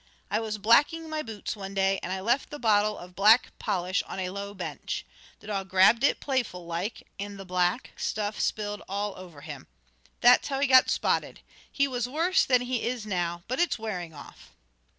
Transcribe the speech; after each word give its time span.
I 0.31 0.39
was 0.39 0.57
blacking 0.57 1.07
my 1.11 1.21
boots 1.21 1.55
one 1.55 1.75
day, 1.75 1.99
and 2.01 2.11
I 2.11 2.21
left 2.21 2.49
the 2.49 2.57
bottle 2.57 2.97
of 2.97 3.15
black 3.15 3.51
polish 3.59 4.01
on 4.07 4.19
a 4.19 4.31
low 4.31 4.55
bench. 4.55 5.05
The 5.41 5.45
dog 5.45 5.69
grabbed 5.69 6.03
it, 6.03 6.19
playful 6.19 6.65
like, 6.65 7.05
and 7.19 7.37
the 7.37 7.45
black 7.45 7.91
stuff 7.97 8.39
spilled 8.39 8.81
all 8.89 9.15
over 9.15 9.41
him. 9.41 9.67
That's 10.21 10.47
how 10.47 10.59
he 10.59 10.65
got 10.65 10.89
spotted. 10.89 11.41
He 11.71 11.87
was 11.87 12.09
worse 12.09 12.45
than 12.45 12.61
he 12.61 12.81
is 12.87 13.05
now, 13.05 13.43
but 13.47 13.59
it's 13.59 13.77
wearing 13.77 14.11
off." 14.15 14.55